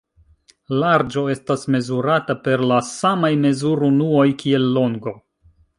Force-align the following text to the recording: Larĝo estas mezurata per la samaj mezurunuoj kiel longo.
Larĝo 0.83 1.23
estas 1.33 1.67
mezurata 1.75 2.37
per 2.49 2.65
la 2.73 2.81
samaj 2.89 3.33
mezurunuoj 3.47 4.29
kiel 4.43 4.69
longo. 4.81 5.19